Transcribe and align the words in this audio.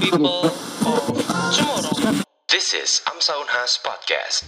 people 0.00 0.46
of 0.46 1.06
tomorrow. 1.54 2.22
This 2.48 2.74
is 2.74 3.02
Amsa 3.06 3.32
Unhas 3.44 3.78
Podcast. 3.82 4.44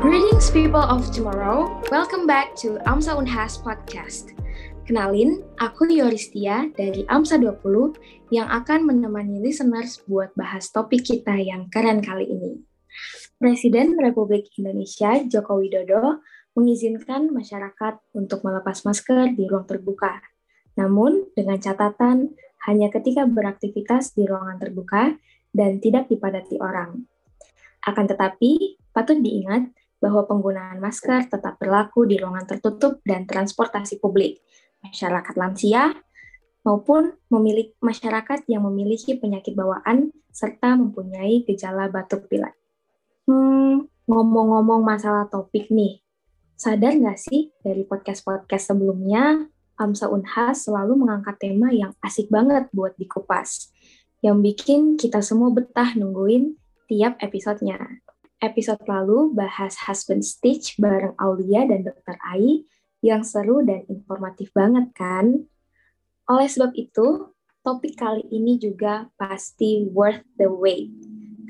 Greetings 0.00 0.50
people 0.50 0.80
of 0.80 1.10
tomorrow, 1.12 1.80
welcome 1.90 2.26
back 2.26 2.56
to 2.56 2.78
Amsa 2.86 3.14
Unhas 3.16 3.62
Podcast. 3.62 4.39
Kenalin, 4.88 5.44
aku 5.60 5.88
Yoristia 5.90 6.70
dari 6.72 7.04
Amsa 7.10 7.36
20 7.36 8.32
yang 8.32 8.48
akan 8.48 8.88
menemani 8.88 9.40
listeners 9.44 10.00
buat 10.08 10.32
bahas 10.32 10.72
topik 10.72 11.04
kita 11.04 11.36
yang 11.36 11.68
keren 11.68 12.00
kali 12.00 12.24
ini. 12.24 12.64
Presiden 13.36 14.00
Republik 14.00 14.48
Indonesia 14.56 15.20
Joko 15.28 15.60
Widodo 15.60 16.24
mengizinkan 16.56 17.32
masyarakat 17.32 18.00
untuk 18.16 18.40
melepas 18.42 18.82
masker 18.82 19.36
di 19.36 19.46
ruang 19.46 19.68
terbuka. 19.68 20.20
Namun 20.76 21.32
dengan 21.36 21.60
catatan 21.60 22.32
hanya 22.68 22.88
ketika 22.92 23.24
beraktivitas 23.24 24.12
di 24.16 24.28
ruangan 24.28 24.60
terbuka 24.60 25.16
dan 25.52 25.80
tidak 25.80 26.08
dipadati 26.08 26.60
orang. 26.60 27.04
Akan 27.84 28.04
tetapi, 28.04 28.76
patut 28.92 29.16
diingat 29.20 29.72
bahwa 30.00 30.24
penggunaan 30.24 30.80
masker 30.80 31.28
tetap 31.28 31.60
berlaku 31.60 32.08
di 32.08 32.16
ruangan 32.16 32.48
tertutup 32.48 33.00
dan 33.04 33.28
transportasi 33.28 34.00
publik, 34.00 34.40
masyarakat 34.84 35.34
lansia, 35.36 35.94
maupun 36.64 37.16
memiliki 37.32 37.72
masyarakat 37.80 38.44
yang 38.48 38.64
memiliki 38.68 39.16
penyakit 39.16 39.56
bawaan 39.56 40.12
serta 40.30 40.76
mempunyai 40.76 41.42
gejala 41.48 41.88
batuk 41.88 42.28
pilek. 42.28 42.54
Hmm, 43.24 43.88
ngomong-ngomong 44.04 44.84
masalah 44.84 45.26
topik 45.30 45.72
nih, 45.72 46.02
sadar 46.58 46.96
nggak 46.96 47.18
sih 47.18 47.52
dari 47.64 47.86
podcast-podcast 47.88 48.74
sebelumnya, 48.74 49.48
Amsa 49.80 50.12
Unhas 50.12 50.68
selalu 50.68 50.92
mengangkat 51.00 51.40
tema 51.40 51.72
yang 51.72 51.96
asik 52.04 52.28
banget 52.28 52.68
buat 52.76 52.92
dikupas, 53.00 53.72
yang 54.20 54.44
bikin 54.44 55.00
kita 55.00 55.24
semua 55.24 55.48
betah 55.48 55.96
nungguin 55.96 56.60
tiap 56.84 57.16
episodenya. 57.24 57.80
Episode 58.40 58.84
lalu 58.84 59.32
bahas 59.32 59.76
husband 59.88 60.24
stitch 60.24 60.76
bareng 60.76 61.16
Aulia 61.16 61.64
dan 61.64 61.84
Dr. 61.84 62.16
Ai 62.20 62.64
yang 63.00 63.24
seru 63.24 63.64
dan 63.64 63.84
informatif 63.88 64.52
banget 64.52 64.92
kan? 64.92 65.48
Oleh 66.28 66.48
sebab 66.48 66.72
itu, 66.76 67.32
topik 67.64 67.98
kali 67.98 68.24
ini 68.30 68.56
juga 68.60 69.08
pasti 69.18 69.84
worth 69.88 70.24
the 70.36 70.48
wait. 70.48 70.92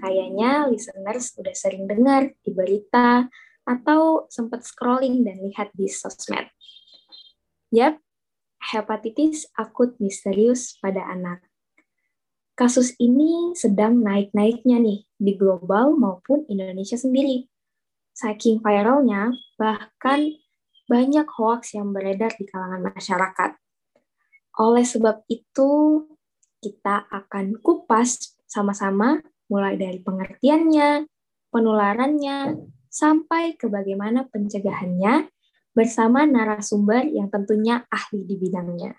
Kayaknya 0.00 0.70
listeners 0.72 1.36
udah 1.36 1.52
sering 1.52 1.84
dengar 1.84 2.32
di 2.40 2.50
berita 2.54 3.28
atau 3.68 4.30
sempat 4.32 4.64
scrolling 4.64 5.22
dan 5.22 5.38
lihat 5.44 5.68
di 5.76 5.86
sosmed. 5.86 6.48
Yap, 7.70 8.00
hepatitis 8.72 9.46
akut 9.54 10.00
misterius 10.00 10.80
pada 10.80 11.04
anak 11.04 11.44
kasus 12.60 12.92
ini 13.00 13.56
sedang 13.56 14.04
naik-naiknya 14.04 14.76
nih 14.84 15.08
di 15.16 15.32
global 15.32 15.96
maupun 15.96 16.44
Indonesia 16.44 17.00
sendiri. 17.00 17.48
Saking 18.12 18.60
viralnya, 18.60 19.32
bahkan 19.56 20.36
banyak 20.90 21.26
hoax 21.30 21.78
yang 21.78 21.94
beredar 21.94 22.34
di 22.34 22.42
kalangan 22.50 22.90
masyarakat. 22.90 23.54
Oleh 24.58 24.82
sebab 24.82 25.22
itu, 25.30 25.70
kita 26.58 27.06
akan 27.06 27.62
kupas 27.62 28.34
sama-sama 28.50 29.22
mulai 29.46 29.78
dari 29.78 30.02
pengertiannya, 30.02 31.06
penularannya, 31.54 32.58
sampai 32.90 33.54
ke 33.54 33.70
bagaimana 33.70 34.26
pencegahannya 34.26 35.30
bersama 35.70 36.26
narasumber 36.26 37.06
yang 37.06 37.30
tentunya 37.30 37.86
ahli 37.86 38.26
di 38.26 38.34
bidangnya. 38.34 38.98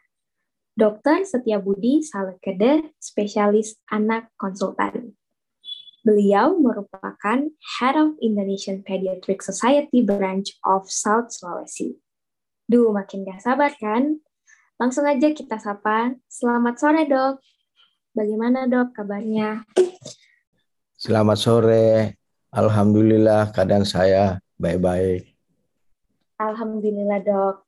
Dr. 0.72 1.28
Setiabudi 1.28 2.00
Salekede, 2.00 2.96
spesialis 2.96 3.76
anak 3.92 4.32
konsultan. 4.40 5.20
Beliau 6.02 6.58
merupakan 6.58 7.46
Head 7.78 7.94
of 7.94 8.18
Indonesian 8.18 8.82
Pediatric 8.82 9.46
Society 9.46 10.02
Branch 10.02 10.50
of 10.66 10.90
South 10.90 11.30
Sulawesi. 11.30 11.94
Duh, 12.66 12.90
makin 12.90 13.22
gak 13.22 13.46
sabar 13.46 13.70
kan? 13.78 14.18
Langsung 14.82 15.06
aja 15.06 15.30
kita 15.30 15.62
sapa. 15.62 16.18
Selamat 16.26 16.82
sore, 16.82 17.06
dok. 17.06 17.38
Bagaimana, 18.18 18.66
dok, 18.66 18.98
kabarnya? 18.98 19.62
Selamat 20.98 21.38
sore. 21.38 22.18
Alhamdulillah 22.50 23.54
keadaan 23.54 23.86
saya 23.86 24.42
baik-baik. 24.58 25.38
Alhamdulillah, 26.42 27.22
dok. 27.22 27.62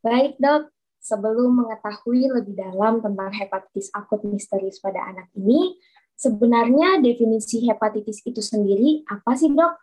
Baik, 0.00 0.40
dok 0.40 0.72
sebelum 0.96 1.60
mengetahui 1.60 2.28
lebih 2.40 2.56
dalam 2.56 3.04
tentang 3.04 3.28
hepatitis 3.36 3.92
akut 3.92 4.24
misterius 4.24 4.80
pada 4.80 5.12
anak 5.12 5.28
ini, 5.36 5.76
sebenarnya 6.18 6.98
definisi 6.98 7.62
hepatitis 7.70 8.26
itu 8.26 8.42
sendiri 8.42 9.06
apa 9.06 9.38
sih 9.38 9.54
dok? 9.54 9.78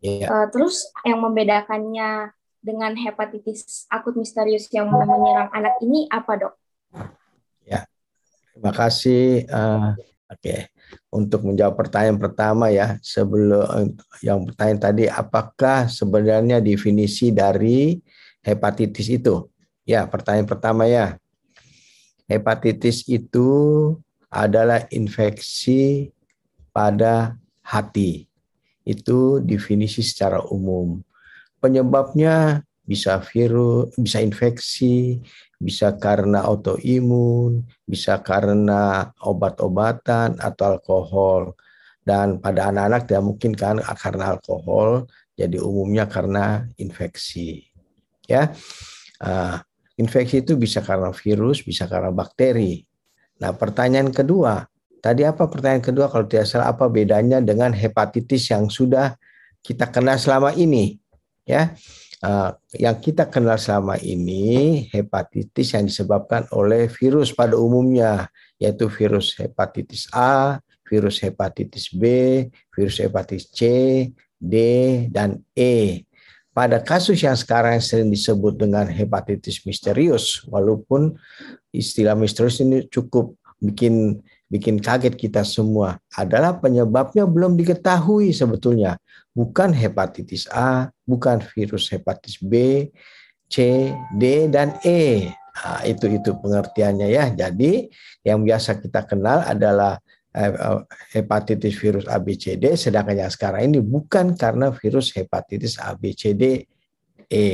Yeah. 0.00 0.24
Iya. 0.24 0.26
Uh, 0.28 0.46
terus 0.48 0.88
yang 1.04 1.20
membedakannya 1.20 2.32
dengan 2.64 2.96
hepatitis 2.96 3.84
akut 3.92 4.16
misterius 4.16 4.72
yang 4.72 4.88
menyerang 4.88 5.52
anak 5.52 5.76
ini 5.84 6.08
apa 6.08 6.32
dok? 6.40 6.54
Ya, 7.68 7.84
terima 8.52 8.72
kasih. 8.72 9.44
Uh, 9.52 9.92
Oke, 10.32 10.40
okay. 10.40 10.60
untuk 11.12 11.44
menjawab 11.44 11.76
pertanyaan 11.76 12.16
pertama 12.16 12.72
ya, 12.72 12.96
sebelum 13.04 13.92
yang 14.24 14.48
pertanyaan 14.48 14.80
tadi, 14.80 15.04
apakah 15.04 15.84
sebenarnya 15.86 16.64
definisi 16.64 17.28
dari 17.28 18.00
hepatitis 18.40 19.12
itu? 19.12 19.52
Ya, 19.84 20.08
pertanyaan 20.08 20.48
pertama 20.48 20.88
ya. 20.88 21.20
Hepatitis 22.24 23.04
itu 23.04 23.48
adalah 24.34 24.90
infeksi 24.90 26.10
pada 26.74 27.38
hati. 27.62 28.26
Itu 28.82 29.38
definisi 29.38 30.02
secara 30.02 30.42
umum. 30.50 31.00
Penyebabnya 31.62 32.66
bisa 32.84 33.16
virus, 33.22 33.94
bisa 33.96 34.20
infeksi, 34.20 35.22
bisa 35.56 35.96
karena 35.96 36.44
autoimun, 36.44 37.64
bisa 37.86 38.20
karena 38.20 39.14
obat-obatan 39.22 40.36
atau 40.42 40.76
alkohol. 40.76 41.56
Dan 42.04 42.42
pada 42.42 42.68
anak-anak 42.68 43.08
tidak 43.08 43.24
mungkin 43.24 43.52
kan 43.56 43.80
karena 43.80 44.36
alkohol, 44.36 45.08
jadi 45.38 45.56
umumnya 45.56 46.04
karena 46.04 46.68
infeksi. 46.76 47.64
Ya. 48.28 48.52
Uh, 49.24 49.56
Infeksi 49.94 50.42
itu 50.42 50.58
bisa 50.58 50.82
karena 50.82 51.14
virus, 51.14 51.62
bisa 51.62 51.86
karena 51.86 52.10
bakteri. 52.10 52.82
Nah, 53.42 53.50
pertanyaan 53.54 54.14
kedua, 54.14 54.66
tadi 55.02 55.26
apa 55.26 55.50
pertanyaan 55.50 55.82
kedua? 55.82 56.06
Kalau 56.12 56.26
tidak 56.28 56.46
salah 56.46 56.70
apa 56.70 56.86
bedanya 56.86 57.42
dengan 57.42 57.74
hepatitis 57.74 58.50
yang 58.54 58.70
sudah 58.70 59.18
kita 59.64 59.90
kenal 59.90 60.20
selama 60.20 60.54
ini? 60.54 60.98
Ya, 61.44 61.76
uh, 62.24 62.56
yang 62.72 62.96
kita 62.96 63.28
kenal 63.28 63.60
selama 63.60 64.00
ini 64.00 64.86
hepatitis 64.88 65.76
yang 65.76 65.84
disebabkan 65.84 66.48
oleh 66.56 66.88
virus 66.88 67.36
pada 67.36 67.52
umumnya, 67.58 68.32
yaitu 68.56 68.88
virus 68.88 69.36
hepatitis 69.36 70.08
A, 70.14 70.56
virus 70.88 71.20
hepatitis 71.20 71.92
B, 71.92 72.04
virus 72.72 72.96
hepatitis 73.02 73.52
C, 73.52 73.60
D, 74.40 74.54
dan 75.12 75.44
E. 75.52 76.04
Pada 76.54 76.78
kasus 76.78 77.18
yang 77.18 77.34
sekarang 77.34 77.82
sering 77.82 78.14
disebut 78.14 78.54
dengan 78.54 78.86
hepatitis 78.86 79.66
misterius, 79.66 80.46
walaupun 80.46 81.18
istilah 81.74 82.14
misterius 82.14 82.62
ini 82.62 82.86
cukup 82.86 83.34
bikin 83.58 84.22
bikin 84.46 84.78
kaget 84.78 85.18
kita 85.18 85.42
semua, 85.42 85.98
adalah 86.14 86.54
penyebabnya 86.62 87.26
belum 87.26 87.58
diketahui 87.58 88.30
sebetulnya. 88.30 88.94
Bukan 89.34 89.74
hepatitis 89.74 90.46
A, 90.54 90.94
bukan 91.02 91.42
virus 91.42 91.90
hepatitis 91.90 92.38
B, 92.38 92.86
C, 93.50 93.90
D, 94.14 94.46
dan 94.46 94.78
E. 94.86 95.26
Nah, 95.54 95.82
itu 95.82 96.06
itu 96.06 96.30
pengertiannya 96.38 97.10
ya. 97.10 97.34
Jadi 97.34 97.90
yang 98.22 98.46
biasa 98.46 98.78
kita 98.78 99.02
kenal 99.10 99.42
adalah 99.42 99.98
Eh, 100.34 100.50
eh, 100.50 100.82
hepatitis 101.14 101.78
virus 101.78 102.10
ABCD, 102.10 102.74
sedangkan 102.74 103.22
yang 103.22 103.30
sekarang 103.30 103.70
ini 103.70 103.78
bukan 103.78 104.34
karena 104.34 104.74
virus 104.74 105.14
hepatitis 105.14 105.78
ABCD 105.78 106.66
E. 107.30 107.46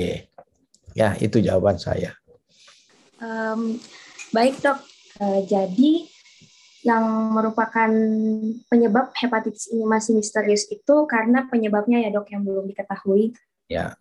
Ya, 0.96 1.12
itu 1.20 1.44
jawaban 1.44 1.76
saya. 1.76 2.16
Um, 3.20 3.76
baik 4.30 4.62
dok, 4.62 4.78
uh, 5.20 5.40
jadi 5.46 6.06
yang 6.80 7.04
merupakan 7.36 7.92
penyebab 8.72 9.12
hepatitis 9.12 9.68
ini 9.68 9.84
masih 9.84 10.16
misterius 10.16 10.64
itu 10.72 11.04
karena 11.04 11.44
penyebabnya 11.44 12.00
ya 12.00 12.08
dok 12.08 12.32
yang 12.32 12.40
belum 12.40 12.64
diketahui. 12.72 13.36
Ya. 13.68 13.94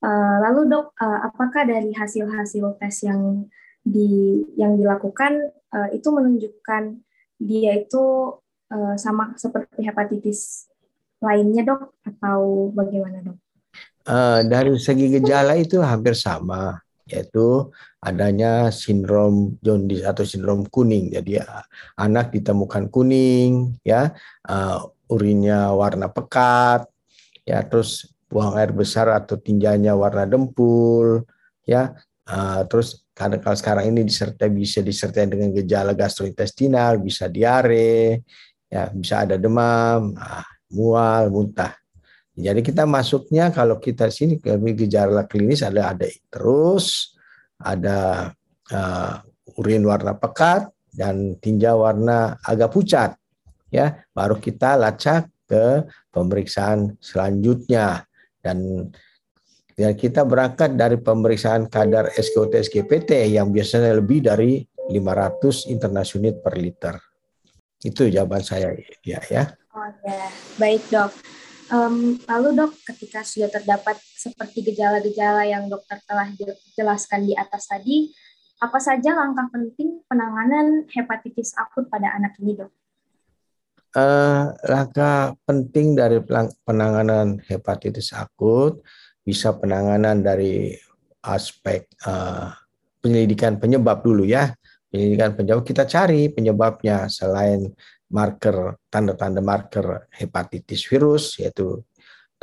Uh, 0.00 0.36
lalu 0.44 0.68
dok, 0.68 0.92
uh, 1.00 1.28
apakah 1.28 1.64
dari 1.64 1.92
hasil-hasil 1.96 2.76
tes 2.76 3.04
yang 3.04 3.48
di 3.80 4.44
yang 4.60 4.76
dilakukan 4.76 5.48
uh, 5.72 5.88
itu 5.96 6.08
menunjukkan 6.12 7.00
dia 7.40 7.72
itu 7.80 8.36
uh, 8.68 8.94
sama 9.00 9.32
seperti 9.40 9.88
hepatitis 9.88 10.68
lainnya 11.24 11.64
dok 11.64 11.96
atau 12.04 12.68
bagaimana 12.76 13.24
dok? 13.24 13.38
Uh, 14.04 14.44
dari 14.44 14.76
segi 14.76 15.08
gejala 15.20 15.56
itu 15.56 15.80
hampir 15.80 16.16
sama 16.16 16.80
yaitu 17.10 17.68
adanya 17.98 18.70
sindrom 18.70 19.58
jaundice 19.60 20.06
atau 20.06 20.24
sindrom 20.24 20.64
kuning. 20.70 21.10
Jadi 21.10 21.42
anak 21.98 22.32
ditemukan 22.32 22.88
kuning, 22.88 23.76
ya 23.82 24.14
uh, 24.46 24.86
urinnya 25.10 25.74
warna 25.74 26.06
pekat, 26.08 26.86
ya 27.42 27.66
terus 27.66 28.08
buang 28.30 28.54
air 28.54 28.70
besar 28.70 29.10
atau 29.10 29.34
tinjanya 29.36 29.98
warna 29.98 30.22
dempul, 30.24 31.26
ya 31.66 31.98
uh, 32.30 32.62
terus 32.70 33.02
karena 33.10 33.36
kalau 33.42 33.58
sekarang 33.58 33.84
ini 33.92 34.06
disertai 34.06 34.48
bisa 34.48 34.80
disertai 34.80 35.28
dengan 35.28 35.52
gejala 35.52 35.92
gastrointestinal, 35.92 37.02
bisa 37.02 37.28
diare, 37.28 38.24
ya 38.70 38.88
bisa 38.94 39.26
ada 39.28 39.36
demam, 39.36 40.14
nah, 40.14 40.46
mual, 40.72 41.28
muntah. 41.28 41.74
Jadi 42.40 42.60
kita 42.64 42.88
masuknya 42.88 43.52
kalau 43.52 43.76
kita 43.76 44.08
sini 44.08 44.40
kami 44.40 44.72
gejala 44.72 45.28
klinis 45.28 45.60
ada 45.60 45.92
ada 45.92 46.08
terus, 46.32 47.12
ada 47.60 48.32
uh, 48.72 49.14
urin 49.60 49.84
warna 49.84 50.16
pekat 50.16 50.72
dan 50.96 51.36
tinja 51.36 51.76
warna 51.76 52.40
agak 52.42 52.72
pucat. 52.72 53.14
Ya, 53.70 54.02
baru 54.16 54.40
kita 54.40 54.74
lacak 54.74 55.30
ke 55.46 55.86
pemeriksaan 56.10 56.98
selanjutnya 56.98 58.02
dan 58.42 58.90
dan 59.78 59.96
kita 59.96 60.26
berangkat 60.26 60.74
dari 60.76 60.98
pemeriksaan 60.98 61.70
kadar 61.70 62.10
SKOT 62.12 62.52
SGPT 62.58 63.30
yang 63.30 63.54
biasanya 63.54 63.96
lebih 63.96 64.26
dari 64.26 64.60
500 64.90 65.70
internal 65.70 66.04
unit 66.18 66.36
per 66.42 66.54
liter. 66.58 66.94
Itu 67.80 68.10
jawaban 68.10 68.42
saya 68.42 68.74
ya 69.06 69.22
ya. 69.30 69.44
Oh 69.72 69.88
ya, 70.04 70.28
baik 70.58 70.82
dok. 70.90 71.39
Um, 71.70 72.18
lalu 72.26 72.58
dok, 72.58 72.74
ketika 72.82 73.22
sudah 73.22 73.46
terdapat 73.46 73.94
seperti 74.02 74.66
gejala-gejala 74.66 75.46
yang 75.46 75.70
dokter 75.70 76.02
telah 76.02 76.26
jelaskan 76.74 77.30
di 77.30 77.38
atas 77.38 77.70
tadi, 77.70 78.10
apa 78.58 78.82
saja 78.82 79.14
langkah 79.14 79.46
penting 79.54 80.02
penanganan 80.10 80.90
hepatitis 80.90 81.54
akut 81.54 81.86
pada 81.86 82.10
anak 82.10 82.34
ini 82.42 82.58
dok? 82.58 82.74
Uh, 83.94 84.50
langkah 84.66 85.38
penting 85.46 85.94
dari 85.94 86.18
penanganan 86.66 87.38
hepatitis 87.46 88.14
akut 88.18 88.82
bisa 89.22 89.54
penanganan 89.54 90.26
dari 90.26 90.74
aspek 91.22 91.86
uh, 92.02 92.50
penyelidikan 92.98 93.62
penyebab 93.62 94.02
dulu 94.02 94.26
ya. 94.26 94.50
Penyelidikan 94.90 95.38
penyebab 95.38 95.62
kita 95.62 95.86
cari 95.86 96.34
penyebabnya 96.34 97.06
selain 97.06 97.70
marker 98.10 98.76
tanda-tanda 98.90 99.38
marker 99.38 100.10
hepatitis 100.10 100.84
virus 100.90 101.38
yaitu 101.38 101.80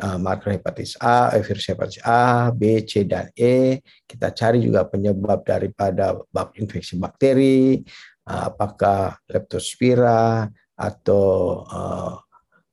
uh, 0.02 0.18
marker 0.18 0.56
hepatitis 0.56 0.96
A, 1.04 1.36
eh, 1.36 1.44
virus 1.44 1.68
hepatitis 1.68 2.02
A, 2.08 2.52
B, 2.56 2.84
C 2.88 3.04
dan 3.04 3.28
E. 3.36 3.84
Kita 4.08 4.31
cari 4.31 4.64
juga 4.64 4.88
penyebab 4.88 5.44
daripada 5.44 6.16
infeksi 6.56 6.96
bakteri, 6.96 7.84
uh, 8.25 8.50
apakah 8.50 9.19
leptospira 9.28 10.48
atau 10.78 11.62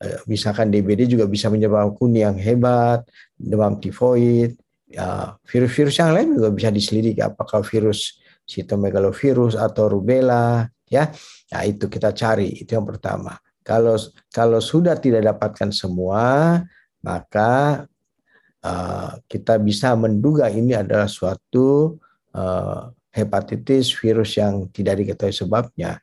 Eh, 0.05 0.21
misalkan 0.29 0.69
DBD 0.69 1.09
juga 1.09 1.25
bisa 1.25 1.49
menyebabkan 1.49 1.97
kuning 1.97 2.29
yang 2.29 2.37
hebat, 2.37 3.07
demam 3.39 3.81
tifoid, 3.81 4.53
virus-virus 5.49 5.97
yang 5.99 6.13
lain 6.13 6.39
juga 6.39 6.51
bisa 6.53 6.69
diselidiki 6.71 7.25
apakah 7.25 7.65
virus 7.65 8.21
sitomegalovirus 8.45 9.57
atau 9.57 9.89
rubella 9.89 10.69
ya. 10.89 11.11
Nah, 11.53 11.63
itu 11.65 11.87
kita 11.89 12.13
cari, 12.13 12.65
itu 12.65 12.71
yang 12.75 12.87
pertama. 12.87 13.37
Kalau 13.65 13.97
kalau 14.29 14.61
sudah 14.61 15.01
tidak 15.01 15.25
dapatkan 15.25 15.73
semua, 15.73 16.61
maka 17.01 17.85
uh, 18.61 19.17
kita 19.25 19.57
bisa 19.61 19.97
menduga 19.97 20.53
ini 20.53 20.77
adalah 20.77 21.09
suatu 21.09 21.97
uh, 22.37 22.93
hepatitis 23.09 23.95
virus 23.97 24.37
yang 24.37 24.69
tidak 24.69 25.01
diketahui 25.01 25.33
sebabnya. 25.33 25.97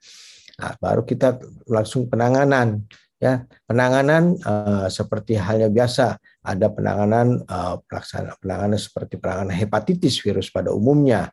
Nah, 0.57 0.74
baru 0.78 1.06
kita 1.06 1.38
langsung 1.69 2.10
penanganan 2.10 2.86
ya 3.22 3.45
penanganan 3.69 4.34
uh, 4.42 4.89
seperti 4.89 5.38
halnya 5.38 5.69
biasa 5.69 6.18
ada 6.42 6.68
penanganan 6.74 7.38
uh, 7.45 7.77
pelaksana 7.86 8.34
penanganan 8.42 8.81
seperti 8.81 9.22
penanganan 9.22 9.54
hepatitis 9.54 10.18
virus 10.25 10.50
pada 10.50 10.74
umumnya 10.74 11.30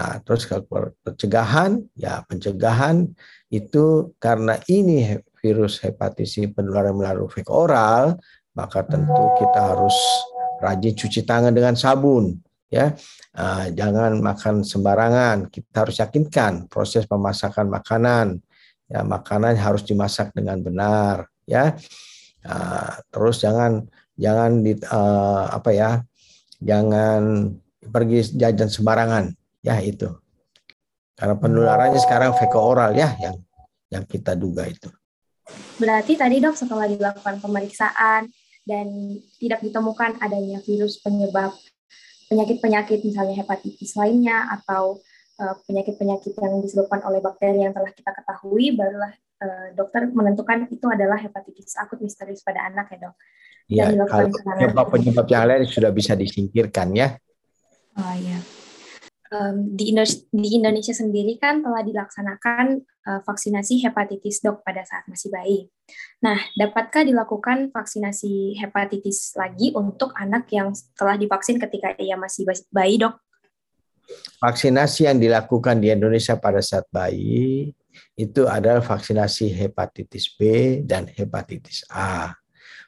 nah, 0.00 0.16
terus 0.24 0.48
kalau 0.48 0.64
pencegahan 1.04 1.84
ya 1.92 2.24
pencegahan 2.24 3.04
itu 3.52 4.16
karena 4.16 4.56
ini 4.72 5.20
virus 5.44 5.76
hepatitis 5.84 6.40
penularan 6.56 6.96
melalui 6.96 7.28
feko 7.28 7.68
oral 7.68 8.16
maka 8.56 8.80
tentu 8.88 9.24
kita 9.36 9.60
harus 9.76 9.96
rajin 10.64 10.94
cuci 10.96 11.20
tangan 11.28 11.52
dengan 11.52 11.76
sabun 11.76 12.40
ya. 12.70 12.94
Uh, 13.34 13.72
jangan 13.74 14.20
makan 14.20 14.62
sembarangan. 14.62 15.50
Kita 15.50 15.86
harus 15.86 15.98
yakinkan 15.98 16.70
proses 16.70 17.04
pemasakan 17.04 17.68
makanan 17.68 18.40
ya 18.90 19.06
makanan 19.06 19.54
harus 19.54 19.86
dimasak 19.86 20.34
dengan 20.34 20.60
benar 20.62 21.30
ya. 21.46 21.74
Uh, 22.40 22.92
terus 23.12 23.44
jangan 23.44 23.84
jangan 24.16 24.64
di 24.64 24.72
uh, 24.88 25.44
apa 25.52 25.70
ya 25.76 25.90
jangan 26.60 27.52
pergi 27.80 28.36
jajan 28.36 28.68
sembarangan 28.68 29.39
ya 29.60 29.80
itu 29.84 30.08
karena 31.16 31.36
penularannya 31.36 32.00
sekarang 32.00 32.32
feko 32.36 32.60
oral 32.60 32.96
ya 32.96 33.12
yang 33.20 33.36
yang 33.92 34.04
kita 34.08 34.32
duga 34.36 34.64
itu 34.68 34.88
berarti 35.76 36.16
tadi 36.16 36.40
dok 36.40 36.56
setelah 36.56 36.86
dilakukan 36.86 37.42
pemeriksaan 37.42 38.30
dan 38.64 38.86
tidak 39.40 39.60
ditemukan 39.64 40.20
adanya 40.22 40.62
virus 40.62 41.00
penyebab 41.02 41.52
penyakit-penyakit 42.30 43.02
misalnya 43.02 43.42
hepatitis 43.42 43.98
lainnya 43.98 44.46
atau 44.54 45.02
Eh, 45.40 45.56
penyakit-penyakit 45.64 46.36
yang 46.36 46.60
disebabkan 46.60 47.00
oleh 47.08 47.24
bakteri 47.24 47.64
yang 47.64 47.72
telah 47.72 47.88
kita 47.96 48.12
ketahui, 48.12 48.76
barulah 48.76 49.08
uh, 49.40 49.72
dokter 49.72 50.12
menentukan 50.12 50.68
itu 50.68 50.84
adalah 50.84 51.16
hepatitis 51.16 51.80
akut 51.80 51.96
misterius 52.04 52.44
pada 52.44 52.68
anak 52.68 52.92
ya 52.92 52.98
dok. 53.08 53.14
Iya, 53.72 54.04
kalau 54.04 54.28
penyebab-penyebab 54.36 55.24
yang 55.32 55.48
lain 55.48 55.64
sudah 55.64 55.88
bisa 55.96 56.12
disingkirkan 56.12 56.92
ya. 56.92 57.16
Oh 57.96 58.14
iya. 58.20 58.36
Um, 59.30 59.78
di, 59.78 59.94
di 60.34 60.48
Indonesia 60.58 60.90
sendiri 60.90 61.38
kan 61.38 61.62
telah 61.62 61.86
dilaksanakan 61.86 62.82
uh, 62.82 63.20
vaksinasi 63.22 63.78
hepatitis 63.78 64.42
dok 64.42 64.66
pada 64.66 64.82
saat 64.82 65.06
masih 65.06 65.30
bayi. 65.30 65.70
Nah, 66.18 66.34
dapatkah 66.58 67.06
dilakukan 67.06 67.70
vaksinasi 67.70 68.58
hepatitis 68.58 69.38
lagi 69.38 69.70
untuk 69.70 70.10
anak 70.18 70.50
yang 70.50 70.74
telah 70.98 71.14
divaksin 71.14 71.62
ketika 71.62 71.94
ia 72.02 72.18
masih 72.18 72.42
bayi 72.74 72.98
dok? 72.98 73.22
vaksinasi 74.40 75.06
yang 75.06 75.18
dilakukan 75.20 75.78
di 75.78 75.92
Indonesia 75.92 76.34
pada 76.36 76.58
saat 76.60 76.86
bayi 76.90 77.72
itu 78.14 78.46
adalah 78.46 78.82
vaksinasi 78.82 79.50
hepatitis 79.50 80.30
B 80.34 80.80
dan 80.84 81.08
hepatitis 81.10 81.84
A. 81.90 82.34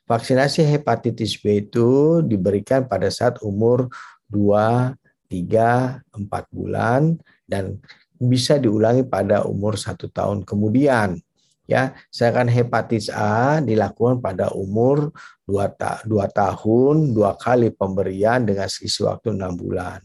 Vaksinasi 0.07 0.67
hepatitis 0.67 1.39
B 1.39 1.63
itu 1.63 2.21
diberikan 2.27 2.85
pada 2.87 3.09
saat 3.09 3.39
umur 3.41 3.89
2, 4.29 4.93
3, 5.33 6.05
4 6.13 6.29
bulan 6.53 7.17
dan 7.49 7.81
bisa 8.21 8.61
diulangi 8.61 9.09
pada 9.09 9.49
umur 9.49 9.81
satu 9.81 10.13
tahun 10.13 10.45
kemudian. 10.45 11.17
Ya, 11.65 11.97
sedangkan 12.13 12.53
hepatitis 12.53 13.09
A 13.09 13.65
dilakukan 13.65 14.21
pada 14.21 14.53
umur 14.53 15.09
2, 15.49 15.73
ta 15.73 16.05
2 16.05 16.21
tahun, 16.29 17.17
dua 17.17 17.33
kali 17.39 17.73
pemberian 17.73 18.45
dengan 18.45 18.69
sisi 18.69 19.01
waktu 19.01 19.33
6 19.33 19.57
bulan 19.57 20.05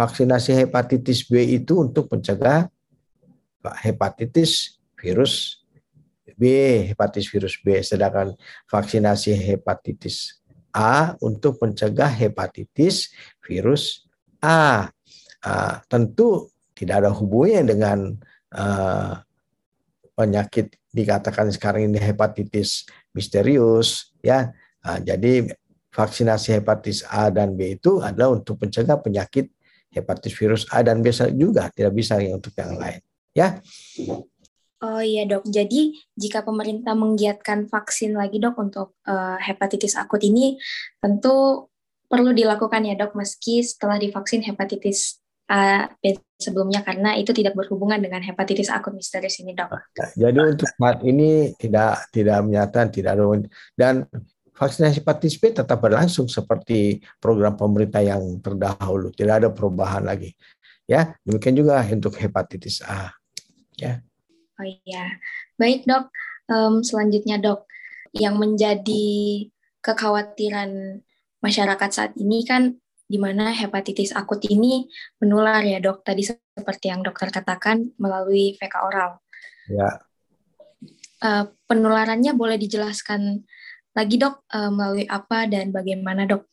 vaksinasi 0.00 0.56
hepatitis 0.64 1.28
B 1.28 1.60
itu 1.60 1.76
untuk 1.84 2.08
mencegah 2.08 2.72
hepatitis 3.84 4.80
virus 4.96 5.60
B, 6.40 6.48
hepatitis 6.88 7.28
virus 7.28 7.60
B, 7.60 7.84
sedangkan 7.84 8.32
vaksinasi 8.64 9.36
hepatitis 9.36 10.40
A 10.72 11.12
untuk 11.20 11.60
mencegah 11.60 12.08
hepatitis 12.08 13.12
virus 13.44 14.08
A. 14.44 14.88
Uh, 15.40 15.80
tentu 15.88 16.52
tidak 16.76 17.04
ada 17.04 17.10
hubungannya 17.12 17.64
dengan 17.64 17.98
uh, 18.52 19.20
penyakit 20.12 20.76
dikatakan 20.92 21.48
sekarang 21.48 21.88
ini 21.88 21.96
hepatitis 21.96 22.84
misterius, 23.16 24.12
ya. 24.20 24.52
Uh, 24.84 25.00
jadi 25.00 25.48
vaksinasi 25.92 26.60
hepatitis 26.60 27.04
A 27.08 27.28
dan 27.28 27.56
B 27.56 27.76
itu 27.76 28.00
adalah 28.00 28.36
untuk 28.36 28.60
mencegah 28.60 29.00
penyakit 29.00 29.48
hepatitis 29.90 30.34
virus 30.38 30.62
A 30.70 30.86
dan 30.86 31.02
B 31.02 31.10
juga 31.34 31.68
tidak 31.74 31.92
bisa 31.96 32.16
yang 32.20 32.38
untuk 32.38 32.54
yang 32.54 32.78
lain. 32.78 33.00
Ya. 33.34 33.58
Oh 34.80 35.04
iya 35.04 35.28
dok, 35.28 35.44
jadi 35.44 35.92
jika 36.16 36.40
pemerintah 36.40 36.96
menggiatkan 36.96 37.68
vaksin 37.68 38.16
lagi 38.16 38.40
dok 38.40 38.56
untuk 38.56 38.96
uh, 39.04 39.36
hepatitis 39.36 39.92
akut 39.92 40.24
ini, 40.24 40.56
tentu 41.04 41.68
perlu 42.10 42.34
dilakukan 42.34 42.82
ya 42.82 42.98
dok 42.98 43.14
meski 43.14 43.62
setelah 43.62 43.94
divaksin 44.02 44.42
hepatitis 44.42 45.22
A, 45.50 45.90
B 45.98 46.14
sebelumnya 46.38 46.82
karena 46.82 47.18
itu 47.18 47.34
tidak 47.34 47.58
berhubungan 47.58 47.98
dengan 47.98 48.22
hepatitis 48.22 48.70
akut 48.70 48.94
misterius 48.94 49.38
ini, 49.42 49.54
dok. 49.54 49.70
Jadi 50.14 50.38
untuk 50.38 50.66
saat 50.66 51.02
ini 51.06 51.54
tidak 51.58 52.06
tidak 52.14 52.38
menyatakan 52.46 52.86
tidak 52.90 53.18
ada 53.18 53.24
dan 53.74 54.06
vaksinasi 54.54 55.02
hepatitis 55.02 55.42
B 55.42 55.50
tetap 55.50 55.82
berlangsung 55.82 56.30
seperti 56.30 57.02
program 57.18 57.58
pemerintah 57.58 57.98
yang 57.98 58.22
terdahulu, 58.38 59.10
tidak 59.10 59.42
ada 59.42 59.48
perubahan 59.50 60.06
lagi. 60.06 60.34
Ya, 60.86 61.18
demikian 61.26 61.58
juga 61.58 61.82
untuk 61.82 62.14
hepatitis 62.14 62.82
A. 62.86 63.10
Ya. 63.74 64.02
Oh 64.54 64.66
iya, 64.86 65.18
baik 65.58 65.82
dok. 65.86 66.14
Um, 66.46 66.82
selanjutnya 66.86 67.42
dok, 67.42 67.66
yang 68.14 68.38
menjadi 68.38 69.46
kekhawatiran 69.82 71.02
masyarakat 71.40 71.90
saat 71.90 72.12
ini 72.16 72.44
kan 72.44 72.76
di 73.10 73.18
mana 73.18 73.50
hepatitis 73.50 74.14
akut 74.14 74.38
ini 74.46 74.86
menular 75.18 75.66
ya 75.66 75.82
dok 75.82 76.06
tadi 76.06 76.22
seperti 76.22 76.94
yang 76.94 77.02
dokter 77.02 77.34
katakan 77.34 77.90
melalui 77.98 78.54
VK 78.54 78.74
oral. 78.86 79.18
Ya. 79.66 79.98
Uh, 81.20 81.50
penularannya 81.66 82.32
boleh 82.32 82.56
dijelaskan 82.56 83.44
lagi 83.92 84.16
dok 84.16 84.46
uh, 84.54 84.70
melalui 84.70 85.04
apa 85.10 85.50
dan 85.50 85.74
bagaimana 85.74 86.24
dok? 86.30 86.46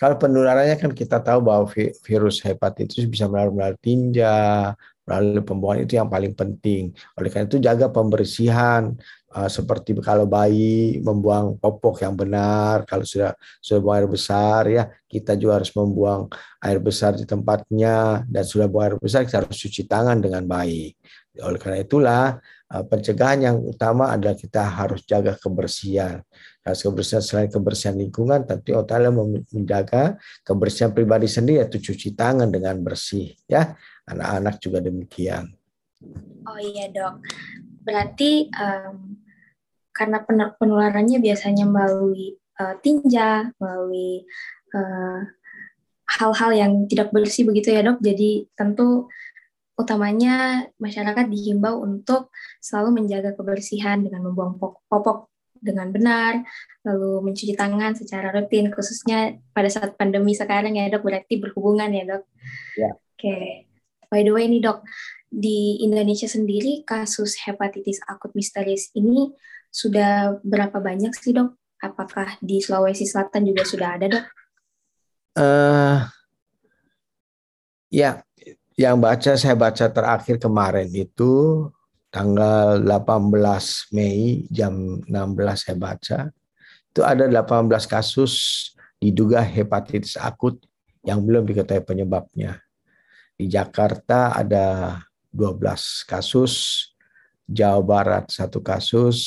Kalau 0.00 0.16
penularannya 0.16 0.80
kan 0.80 0.92
kita 0.96 1.20
tahu 1.20 1.44
bahwa 1.44 1.68
virus 2.00 2.40
hepatitis 2.40 3.04
bisa 3.04 3.28
melalui 3.28 3.76
tinja, 3.84 4.72
melalui 5.04 5.44
pembuangan 5.44 5.84
itu 5.84 5.94
yang 6.00 6.08
paling 6.08 6.32
penting. 6.32 6.96
Oleh 7.20 7.28
karena 7.28 7.46
itu 7.48 7.60
jaga 7.60 7.92
pembersihan 7.92 8.96
uh, 9.34 9.50
seperti 9.50 9.98
kalau 9.98 10.24
bayi 10.30 11.02
membuang 11.02 11.58
popok 11.58 12.06
yang 12.06 12.14
benar, 12.14 12.86
kalau 12.86 13.02
sudah 13.02 13.34
sudah 13.58 13.80
buang 13.82 13.96
air 13.98 14.08
besar 14.08 14.62
ya 14.70 14.84
kita 15.10 15.34
juga 15.34 15.62
harus 15.62 15.74
membuang 15.74 16.30
air 16.62 16.78
besar 16.78 17.18
di 17.18 17.26
tempatnya 17.26 18.22
dan 18.30 18.44
sudah 18.46 18.70
buang 18.70 18.94
air 18.94 18.96
besar 18.96 19.26
kita 19.26 19.42
harus 19.42 19.58
cuci 19.58 19.90
tangan 19.90 20.22
dengan 20.22 20.46
baik. 20.46 20.94
Oleh 21.42 21.58
karena 21.58 21.82
itulah 21.82 22.24
uh, 22.70 22.84
pencegahan 22.86 23.50
yang 23.50 23.56
utama 23.58 24.14
adalah 24.14 24.38
kita 24.38 24.62
harus 24.62 25.02
jaga 25.02 25.34
kebersihan. 25.34 26.22
Harus 26.64 26.80
kebersihan 26.80 27.20
selain 27.20 27.50
kebersihan 27.52 27.92
lingkungan, 27.92 28.46
tentu 28.48 28.72
otaknya 28.72 29.12
menjaga 29.52 30.16
kebersihan 30.40 30.96
pribadi 30.96 31.28
sendiri 31.28 31.60
yaitu 31.60 31.92
cuci 31.92 32.16
tangan 32.16 32.48
dengan 32.48 32.80
bersih 32.80 33.36
ya 33.44 33.76
anak-anak 34.08 34.54
juga 34.60 34.78
demikian. 34.80 35.52
Oh 36.44 36.60
iya 36.60 36.92
dok, 36.92 37.24
berarti 37.84 38.52
um, 38.52 39.13
karena 39.94 40.26
penularannya 40.58 41.22
biasanya 41.22 41.64
melalui 41.64 42.34
uh, 42.58 42.74
tinja, 42.82 43.54
melalui 43.62 44.26
eh, 44.74 45.20
hal-hal 46.04 46.50
yang 46.52 46.72
tidak 46.90 47.14
bersih 47.14 47.46
begitu 47.46 47.72
ya 47.72 47.86
dok. 47.86 48.02
Jadi 48.02 48.50
tentu 48.58 49.08
utamanya 49.74 50.66
masyarakat 50.78 51.26
dihimbau 51.26 51.82
untuk 51.82 52.30
selalu 52.62 53.02
menjaga 53.02 53.34
kebersihan 53.34 54.02
dengan 54.02 54.30
membuang 54.30 54.58
popok 54.86 55.30
dengan 55.64 55.88
benar, 55.90 56.44
lalu 56.84 57.24
mencuci 57.24 57.56
tangan 57.56 57.96
secara 57.96 58.28
rutin, 58.36 58.68
khususnya 58.68 59.40
pada 59.56 59.72
saat 59.72 59.96
pandemi 59.96 60.36
sekarang 60.36 60.76
ya 60.76 60.92
dok, 60.92 61.02
berarti 61.02 61.40
berhubungan 61.40 61.88
ya 61.90 62.04
dok. 62.04 62.22
Ya. 62.76 62.90
Oke. 62.92 63.16
Okay. 63.16 63.48
By 64.12 64.22
the 64.22 64.30
way 64.30 64.46
nih 64.46 64.62
dok, 64.62 64.84
di 65.34 65.82
Indonesia 65.82 66.30
sendiri 66.30 66.86
kasus 66.86 67.34
hepatitis 67.42 67.98
akut 68.06 68.30
misterius 68.38 68.94
ini 68.94 69.34
sudah 69.74 70.38
berapa 70.46 70.78
banyak 70.78 71.10
sih 71.18 71.34
dok? 71.34 71.58
Apakah 71.82 72.38
di 72.38 72.62
Sulawesi 72.62 73.10
Selatan 73.10 73.42
juga 73.50 73.66
sudah 73.66 73.88
ada 73.98 74.06
dok? 74.06 74.24
Uh, 75.34 75.98
ya, 77.90 78.22
yang 78.78 79.02
baca 79.02 79.34
saya 79.34 79.58
baca 79.58 79.90
terakhir 79.90 80.38
kemarin 80.38 80.86
itu 80.94 81.66
tanggal 82.14 82.78
18 82.78 83.90
Mei 83.90 84.46
jam 84.46 85.02
16 85.10 85.10
saya 85.58 85.74
baca 85.74 86.18
itu 86.94 87.02
ada 87.02 87.26
18 87.26 87.66
kasus 87.90 88.34
diduga 89.02 89.42
hepatitis 89.42 90.14
akut 90.14 90.62
yang 91.02 91.18
belum 91.26 91.42
diketahui 91.42 91.82
penyebabnya. 91.82 92.62
Di 93.34 93.50
Jakarta 93.50 94.30
ada 94.30 95.02
12 95.34 96.06
kasus, 96.06 96.86
Jawa 97.50 97.82
Barat 97.82 98.30
satu 98.30 98.62
kasus, 98.62 99.18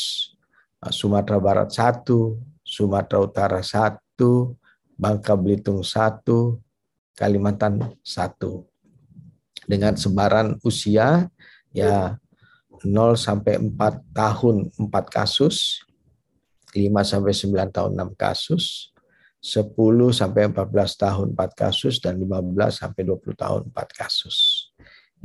Sumatera 0.93 1.41
Barat 1.41 1.73
satu, 1.73 2.37
Sumatera 2.61 3.23
Utara 3.23 3.61
satu, 3.65 4.53
Bangka 4.93 5.33
Belitung 5.33 5.81
satu, 5.81 6.61
Kalimantan 7.17 7.97
satu. 8.05 8.69
Dengan 9.65 9.97
sebaran 9.97 10.61
usia 10.61 11.27
ya 11.73 12.21
0 12.85 13.17
sampai 13.17 13.57
4 13.57 13.73
tahun 14.13 14.69
4 14.77 14.89
kasus, 15.09 15.81
5 16.77 17.01
sampai 17.01 17.33
9 17.33 17.73
tahun 17.73 17.91
6 17.97 18.13
kasus, 18.13 18.93
10 19.41 19.73
sampai 20.13 20.49
14 20.53 20.93
tahun 20.93 21.27
4 21.33 21.57
kasus 21.57 21.97
dan 21.97 22.21
15 22.21 22.77
sampai 22.77 23.01
20 23.01 23.33
tahun 23.33 23.61
4 23.73 23.97
kasus. 23.97 24.69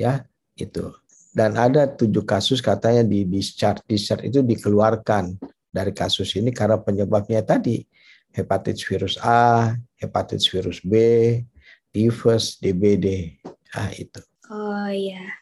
Ya, 0.00 0.25
itu. 0.56 0.92
Dan 1.32 1.56
ada 1.56 1.88
tujuh 1.88 2.28
kasus 2.28 2.60
katanya 2.60 3.00
di 3.00 3.24
discharge 3.24 3.80
discharge 3.88 4.28
itu 4.28 4.44
dikeluarkan 4.44 5.40
dari 5.72 5.96
kasus 5.96 6.36
ini 6.36 6.52
karena 6.52 6.76
penyebabnya 6.76 7.40
tadi 7.40 7.80
hepatitis 8.36 8.84
virus 8.84 9.14
A, 9.24 9.72
hepatitis 9.96 10.48
virus 10.52 10.78
B, 10.84 10.92
tifus, 11.92 12.60
DBD. 12.60 13.38
Ah 13.72 13.88
itu. 13.92 14.20
Oh 14.52 14.88
iya. 14.92 15.40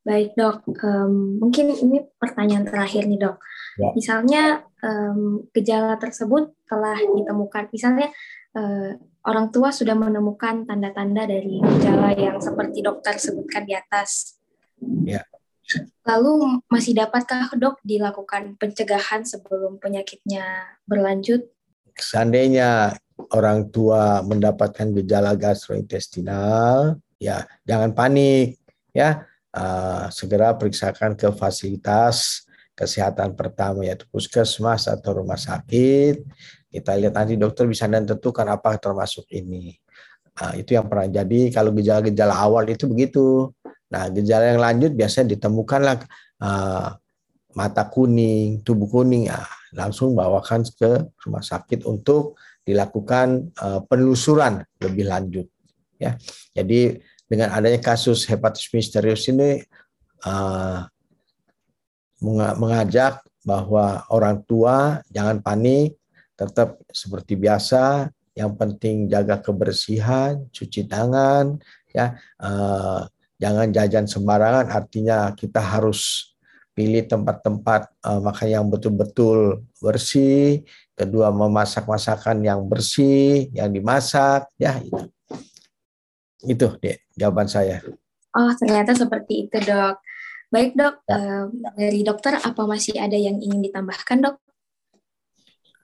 Baik 0.00 0.32
dok, 0.32 0.64
um, 0.80 1.36
mungkin 1.40 1.76
ini 1.76 2.00
pertanyaan 2.16 2.64
terakhir 2.64 3.04
nih 3.04 3.20
dok. 3.20 3.36
Ya. 3.76 3.92
Misalnya 3.92 4.42
um, 4.80 5.44
gejala 5.52 6.00
tersebut 6.00 6.56
telah 6.64 6.96
ditemukan, 6.96 7.68
misalnya 7.68 8.08
uh, 8.56 8.96
orang 9.28 9.52
tua 9.52 9.68
sudah 9.68 9.92
menemukan 9.92 10.64
tanda-tanda 10.64 11.28
dari 11.28 11.60
gejala 11.60 12.16
yang 12.16 12.40
seperti 12.40 12.80
dokter 12.80 13.20
sebutkan 13.20 13.68
di 13.68 13.76
atas. 13.76 14.39
Ya. 15.06 15.22
Lalu 16.02 16.62
masih 16.66 16.98
dapatkah 16.98 17.54
dok 17.54 17.78
dilakukan 17.86 18.58
pencegahan 18.58 19.22
sebelum 19.22 19.78
penyakitnya 19.78 20.76
berlanjut? 20.82 21.46
Seandainya 21.94 22.98
orang 23.30 23.70
tua 23.70 24.24
mendapatkan 24.26 24.90
gejala 24.96 25.38
gastrointestinal, 25.38 26.98
ya 27.22 27.46
jangan 27.62 27.94
panik, 27.94 28.58
ya 28.90 29.28
uh, 29.54 30.10
segera 30.10 30.56
periksakan 30.58 31.14
ke 31.14 31.30
fasilitas 31.30 32.48
kesehatan 32.74 33.36
pertama 33.36 33.84
yaitu 33.84 34.08
puskesmas 34.08 34.88
atau 34.88 35.20
rumah 35.20 35.36
sakit 35.36 36.24
kita 36.70 36.94
lihat 36.96 37.14
nanti 37.18 37.34
dokter 37.34 37.66
bisa 37.66 37.90
tentukan 37.90 38.46
apa 38.46 38.78
termasuk 38.78 39.26
ini. 39.34 39.74
Nah, 40.38 40.54
itu 40.54 40.78
yang 40.78 40.86
pernah 40.86 41.10
jadi 41.10 41.50
kalau 41.50 41.74
gejala-gejala 41.74 42.32
awal 42.32 42.64
itu 42.70 42.86
begitu. 42.86 43.50
Nah, 43.90 44.06
gejala 44.14 44.54
yang 44.54 44.62
lanjut 44.62 44.94
biasanya 44.94 45.34
ditemukanlah 45.34 46.06
uh, 46.40 46.94
mata 47.58 47.84
kuning, 47.90 48.62
tubuh 48.62 48.86
kuning, 48.86 49.26
ya, 49.26 49.42
langsung 49.74 50.14
bawakan 50.14 50.62
ke 50.62 51.10
rumah 51.26 51.42
sakit 51.42 51.82
untuk 51.86 52.38
dilakukan 52.62 53.50
uh, 53.58 53.82
penelusuran 53.82 54.62
lebih 54.78 55.10
lanjut. 55.10 55.46
Ya, 55.98 56.16
jadi 56.54 57.02
dengan 57.26 57.50
adanya 57.52 57.82
kasus 57.82 58.24
hepatitis 58.30 58.70
misterius 58.70 59.26
ini 59.28 59.62
uh, 60.24 60.86
mengajak 62.58 63.20
bahwa 63.42 64.06
orang 64.12 64.44
tua 64.44 65.00
jangan 65.10 65.42
panik, 65.42 65.98
tetap 66.38 66.80
seperti 66.88 67.36
biasa. 67.36 68.08
Yang 68.30 68.52
penting 68.56 68.96
jaga 69.10 69.42
kebersihan 69.42 70.46
cuci 70.54 70.86
tangan 70.86 71.58
ya. 71.90 72.16
Uh, 72.38 73.04
jangan 73.40 73.72
jajan 73.72 74.04
sembarangan 74.04 74.68
artinya 74.68 75.32
kita 75.32 75.64
harus 75.64 76.30
pilih 76.76 77.02
tempat-tempat 77.08 77.92
uh, 78.04 78.20
makan 78.22 78.48
yang 78.48 78.66
betul-betul 78.68 79.64
bersih 79.82 80.62
kedua 80.94 81.32
memasak 81.32 81.88
masakan 81.88 82.44
yang 82.44 82.62
bersih 82.68 83.48
yang 83.56 83.72
dimasak 83.72 84.46
ya 84.60 84.78
itu. 84.78 85.08
Itu 86.40 86.66
deh 86.80 87.00
jawaban 87.16 87.48
saya. 87.48 87.80
Oh 88.36 88.52
ternyata 88.54 88.94
seperti 88.94 89.48
itu 89.48 89.56
dok. 89.60 89.98
Baik 90.50 90.76
dok 90.76 90.94
ya. 91.08 91.16
uh, 91.16 91.44
dari 91.76 92.00
dokter 92.04 92.38
apa 92.38 92.62
masih 92.68 92.96
ada 93.00 93.16
yang 93.16 93.40
ingin 93.40 93.60
ditambahkan 93.60 94.16
dok? 94.24 94.36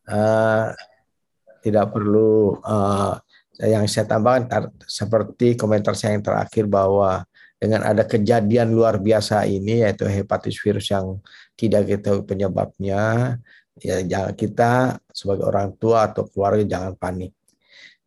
Uh, 0.07 0.71
tidak 1.67 1.91
perlu 1.91 2.63
uh, 2.63 3.19
yang 3.59 3.89
saya 3.91 4.07
tambahkan 4.07 4.71
seperti 4.87 5.59
komentar 5.59 5.99
saya 5.99 6.15
yang 6.15 6.23
terakhir 6.23 6.65
bahwa 6.71 7.27
dengan 7.57 7.89
ada 7.89 8.05
kejadian 8.05 8.77
luar 8.77 9.01
biasa 9.01 9.49
ini 9.49 9.81
yaitu 9.81 10.05
hepatitis 10.05 10.61
virus 10.61 10.87
yang 10.93 11.21
tidak 11.57 11.89
kita 11.89 12.21
penyebabnya 12.21 13.37
ya 13.81 14.01
jangan 14.05 14.33
kita 14.37 14.73
sebagai 15.13 15.45
orang 15.49 15.73
tua 15.77 16.09
atau 16.13 16.25
keluarga 16.29 16.65
jangan 16.65 16.97
panik 16.97 17.33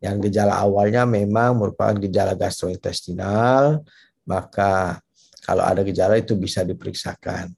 Yang 0.00 0.32
gejala 0.32 0.56
awalnya 0.56 1.04
memang 1.04 1.60
merupakan 1.60 1.92
gejala 2.00 2.32
gastrointestinal, 2.32 3.84
maka 4.24 4.96
kalau 5.44 5.60
ada 5.60 5.84
gejala 5.84 6.16
itu 6.16 6.32
bisa 6.40 6.64
diperiksakan. 6.64 7.52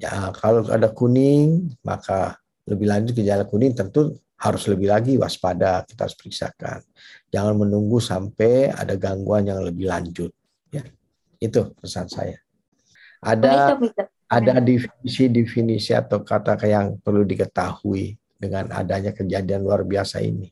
Ya, 0.00 0.32
kalau 0.40 0.64
ada 0.72 0.88
kuning, 0.88 1.68
maka 1.84 2.40
lebih 2.64 2.88
lanjut 2.88 3.12
gejala 3.12 3.44
kuning 3.44 3.76
tentu 3.76 4.16
harus 4.40 4.64
lebih 4.72 4.88
lagi 4.88 5.20
waspada 5.20 5.84
kita 5.84 6.08
harus 6.08 6.16
periksakan. 6.16 6.80
Jangan 7.28 7.60
menunggu 7.60 8.00
sampai 8.00 8.72
ada 8.72 8.96
gangguan 8.96 9.52
yang 9.52 9.60
lebih 9.60 9.84
lanjut. 9.84 10.32
Ya, 10.72 10.88
itu 11.42 11.74
pesan 11.82 12.06
saya. 12.06 12.38
Ada 13.18 13.78
ada 14.30 14.54
definisi-definisi 14.62 15.92
atau 15.92 16.22
kata 16.22 16.56
yang 16.64 16.96
perlu 17.02 17.26
diketahui 17.26 18.16
dengan 18.38 18.70
adanya 18.72 19.12
kejadian 19.12 19.66
luar 19.66 19.84
biasa 19.84 20.22
ini. 20.22 20.48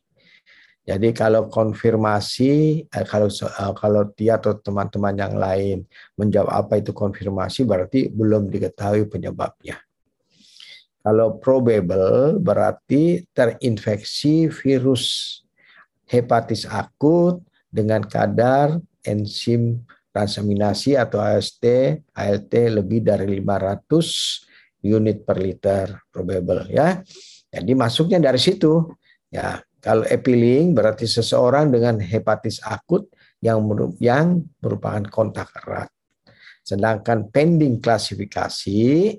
Jadi 0.81 1.13
kalau 1.13 1.45
konfirmasi, 1.45 2.83
eh, 2.89 3.05
kalau 3.05 3.29
eh, 3.29 3.73
kalau 3.77 4.03
dia 4.17 4.41
atau 4.41 4.57
teman-teman 4.57 5.13
yang 5.13 5.35
lain 5.37 5.77
menjawab 6.17 6.51
apa 6.51 6.81
itu 6.81 6.91
konfirmasi, 6.91 7.63
berarti 7.65 8.09
belum 8.09 8.49
diketahui 8.49 9.05
penyebabnya. 9.05 9.77
Kalau 11.01 11.41
probable 11.41 12.37
berarti 12.37 13.25
terinfeksi 13.33 14.49
virus 14.49 15.41
hepatis 16.05 16.69
akut 16.69 17.41
dengan 17.73 18.05
kadar 18.05 18.77
enzim 19.01 19.81
transaminasi 20.11 20.99
atau 20.99 21.23
AST, 21.23 21.63
ALT 22.11 22.53
lebih 22.53 22.99
dari 23.01 23.39
500 23.39 24.85
unit 24.85 25.23
per 25.23 25.37
liter 25.39 25.87
probable 26.11 26.67
ya. 26.67 26.99
Jadi 27.51 27.71
masuknya 27.75 28.19
dari 28.19 28.39
situ. 28.39 28.91
Ya, 29.31 29.63
kalau 29.79 30.03
epiling 30.07 30.75
berarti 30.75 31.07
seseorang 31.07 31.71
dengan 31.71 31.99
hepatis 32.03 32.59
akut 32.63 33.07
yang 33.39 33.63
yang 34.03 34.43
merupakan 34.59 35.01
kontak 35.07 35.49
erat. 35.63 35.87
Sedangkan 36.61 37.31
pending 37.31 37.81
klasifikasi 37.81 39.17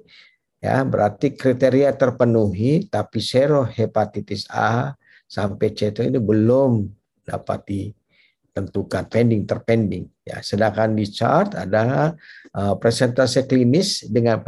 ya 0.63 0.77
berarti 0.87 1.35
kriteria 1.35 1.91
terpenuhi 1.99 2.87
tapi 2.87 3.19
serohepatitis 3.19 4.47
A 4.55 4.95
sampai 5.27 5.75
C 5.75 5.91
itu 5.91 6.23
belum 6.23 6.87
dapat 7.27 7.61
ditentukan 7.67 9.11
pending 9.11 9.43
terpending 9.43 10.07
ya 10.23 10.39
sedangkan 10.39 10.95
di 10.95 11.07
chart 11.11 11.59
adalah 11.59 12.15
uh, 12.55 12.75
presentasi 12.79 13.47
klinis 13.47 14.07
dengan 14.07 14.39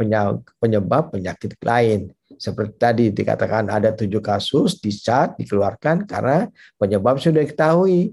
penyebab 0.59 1.11
penyakit 1.11 1.59
lain 1.59 2.11
seperti 2.35 2.75
tadi 2.75 3.05
dikatakan 3.11 3.71
ada 3.71 3.91
tujuh 3.95 4.19
kasus 4.19 4.79
di 4.79 4.91
chart 4.91 5.35
dikeluarkan 5.39 6.07
karena 6.07 6.47
penyebab 6.79 7.19
sudah 7.19 7.43
diketahui 7.43 8.11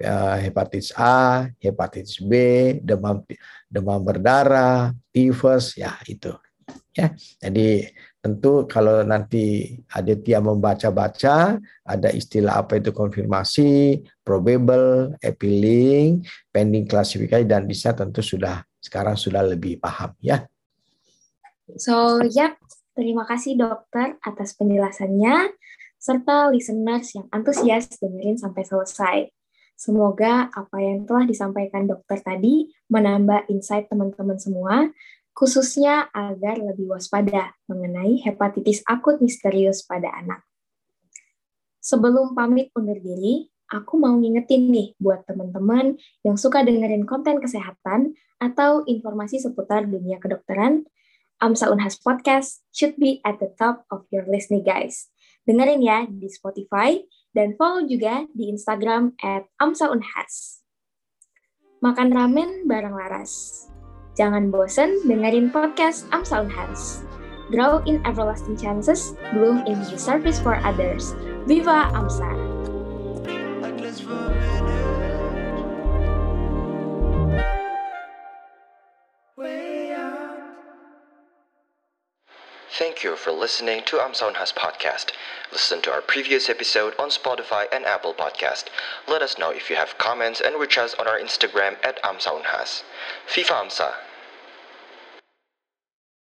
ya, 0.00 0.40
hepatitis 0.40 0.92
A, 0.96 1.48
hepatitis 1.60 2.20
B, 2.20 2.32
demam 2.80 3.24
demam 3.68 4.00
berdarah, 4.04 4.92
tifus, 5.12 5.76
ya 5.80 5.96
itu 6.08 6.32
ya. 6.94 7.12
Jadi 7.40 7.90
tentu 8.24 8.64
kalau 8.64 9.04
nanti 9.04 9.76
Aditya 9.92 10.40
membaca-baca 10.40 11.60
ada 11.84 12.08
istilah 12.08 12.64
apa 12.64 12.80
itu 12.80 12.88
konfirmasi, 12.88 14.00
probable, 14.24 15.12
appealing, 15.20 16.24
pending 16.48 16.88
klasifikasi 16.88 17.44
dan 17.44 17.68
bisa 17.68 17.92
tentu 17.92 18.24
sudah 18.24 18.64
sekarang 18.80 19.20
sudah 19.20 19.44
lebih 19.44 19.76
paham 19.76 20.16
ya. 20.24 20.48
So, 21.76 22.24
ya, 22.24 22.56
terima 22.96 23.28
kasih 23.28 23.60
dokter 23.60 24.16
atas 24.24 24.56
penjelasannya 24.56 25.52
serta 26.00 26.48
listeners 26.48 27.12
yang 27.12 27.28
antusias 27.28 27.92
dengerin 28.00 28.40
sampai 28.40 28.64
selesai. 28.64 29.18
Semoga 29.76 30.48
apa 30.48 30.80
yang 30.80 31.04
telah 31.04 31.28
disampaikan 31.28 31.84
dokter 31.84 32.24
tadi 32.24 32.72
menambah 32.88 33.52
insight 33.52 33.92
teman-teman 33.92 34.40
semua 34.40 34.88
khususnya 35.34 36.08
agar 36.14 36.62
lebih 36.62 36.94
waspada 36.94 37.58
mengenai 37.66 38.22
hepatitis 38.22 38.86
akut 38.86 39.18
misterius 39.18 39.82
pada 39.82 40.08
anak. 40.14 40.46
Sebelum 41.84 42.32
pamit 42.32 42.72
undur 42.72 42.96
diri, 42.96 43.50
aku 43.68 44.00
mau 44.00 44.14
ngingetin 44.16 44.70
nih 44.70 44.96
buat 44.96 45.26
teman-teman 45.28 45.98
yang 46.24 46.38
suka 46.38 46.64
dengerin 46.64 47.04
konten 47.04 47.42
kesehatan 47.42 48.16
atau 48.40 48.86
informasi 48.88 49.42
seputar 49.42 49.84
dunia 49.84 50.16
kedokteran, 50.22 50.86
Amsa 51.42 51.68
Unhas 51.68 51.98
Podcast 52.00 52.62
should 52.70 52.96
be 52.96 53.20
at 53.26 53.36
the 53.42 53.52
top 53.58 53.84
of 53.90 54.06
your 54.14 54.24
list 54.24 54.48
nih 54.48 54.64
guys. 54.64 55.12
Dengerin 55.44 55.84
ya 55.84 56.08
di 56.08 56.30
Spotify 56.30 57.04
dan 57.36 57.52
follow 57.58 57.84
juga 57.84 58.24
di 58.32 58.48
Instagram 58.48 59.12
at 59.20 59.44
Amsa 59.60 59.92
Unhas. 59.92 60.64
Makan 61.84 62.08
ramen 62.16 62.64
bareng 62.64 62.96
Laras. 62.96 63.63
Jangan 64.14 64.54
bosan 64.54 65.02
dengerin 65.02 65.50
podcast 65.50 66.06
Amsa 66.14 66.46
Unhas. 66.46 67.02
Grow 67.50 67.82
in 67.84 68.00
everlasting 68.06 68.56
chances, 68.56 69.12
bloom 69.34 69.66
in 69.66 69.82
the 69.84 69.98
service 69.98 70.38
for 70.40 70.56
others. 70.62 71.12
Viva 71.44 71.92
AMSA! 71.92 72.30
Thank 82.76 83.04
you 83.04 83.14
for 83.14 83.30
listening 83.30 83.84
to 83.84 83.98
Amsaunhas 83.98 84.52
podcast. 84.52 85.12
Listen 85.52 85.80
to 85.82 85.92
our 85.92 86.00
previous 86.00 86.48
episode 86.48 86.92
on 86.98 87.08
Spotify 87.08 87.66
and 87.70 87.84
Apple 87.84 88.12
Podcast. 88.12 88.64
Let 89.06 89.22
us 89.22 89.38
know 89.38 89.50
if 89.50 89.70
you 89.70 89.76
have 89.76 89.96
comments 89.96 90.40
and 90.40 90.58
reach 90.60 90.76
us 90.76 90.92
on 90.94 91.06
our 91.06 91.16
Instagram 91.16 91.76
at 91.84 92.02
Amsaunhas. 92.02 92.82
FIFA 93.28 93.66
Amsa, 93.66 93.92